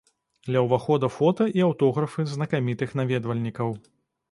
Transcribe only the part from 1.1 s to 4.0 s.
фота і аўтографы знакамітых наведвальнікаў.